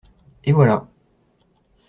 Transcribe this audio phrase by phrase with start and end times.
[0.45, 0.87] Et voilà.